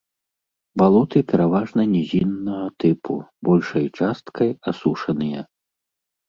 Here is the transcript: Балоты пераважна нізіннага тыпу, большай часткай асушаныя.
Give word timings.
Балоты 0.81 1.19
пераважна 1.31 1.81
нізіннага 1.95 2.65
тыпу, 2.85 3.13
большай 3.51 3.85
часткай 4.01 4.49
асушаныя. 4.73 5.45